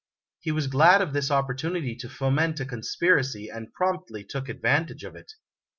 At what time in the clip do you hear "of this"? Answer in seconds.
1.03-1.29